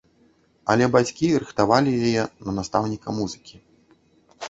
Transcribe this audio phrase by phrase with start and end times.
[0.73, 3.65] Але бацькі рыхтавалі яе на настаўніка музыкі.